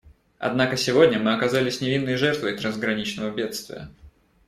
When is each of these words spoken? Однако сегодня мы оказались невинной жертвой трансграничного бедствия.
Однако 0.39 0.77
сегодня 0.77 1.19
мы 1.19 1.31
оказались 1.31 1.79
невинной 1.79 2.15
жертвой 2.15 2.57
трансграничного 2.57 3.29
бедствия. 3.29 3.91